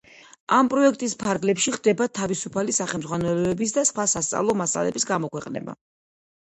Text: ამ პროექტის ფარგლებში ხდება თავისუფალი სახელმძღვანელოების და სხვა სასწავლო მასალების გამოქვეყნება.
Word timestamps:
ამ 0.59 0.69
პროექტის 0.73 1.13
ფარგლებში 1.23 1.75
ხდება 1.75 2.09
თავისუფალი 2.21 2.77
სახელმძღვანელოების 2.79 3.79
და 3.79 3.87
სხვა 3.93 4.09
სასწავლო 4.19 4.61
მასალების 4.67 5.11
გამოქვეყნება. 5.15 5.83